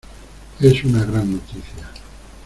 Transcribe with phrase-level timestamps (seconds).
[0.59, 1.87] Es una gran noticia.